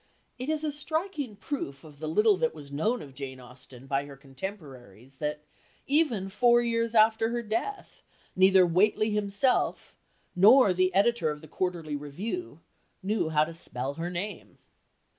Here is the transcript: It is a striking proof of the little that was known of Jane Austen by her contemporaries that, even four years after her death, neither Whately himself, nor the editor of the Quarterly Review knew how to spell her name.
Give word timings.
It 0.39 0.49
is 0.49 0.63
a 0.63 0.71
striking 0.71 1.35
proof 1.35 1.83
of 1.83 1.99
the 1.99 2.07
little 2.07 2.35
that 2.37 2.55
was 2.55 2.71
known 2.71 3.03
of 3.03 3.13
Jane 3.13 3.39
Austen 3.39 3.85
by 3.85 4.05
her 4.07 4.17
contemporaries 4.17 5.17
that, 5.17 5.43
even 5.85 6.27
four 6.27 6.59
years 6.59 6.95
after 6.95 7.29
her 7.29 7.43
death, 7.43 8.01
neither 8.35 8.65
Whately 8.65 9.11
himself, 9.11 9.93
nor 10.35 10.73
the 10.73 10.91
editor 10.95 11.29
of 11.29 11.41
the 11.41 11.47
Quarterly 11.47 11.95
Review 11.95 12.61
knew 13.03 13.29
how 13.29 13.43
to 13.43 13.53
spell 13.53 13.93
her 13.93 14.09
name. 14.09 14.57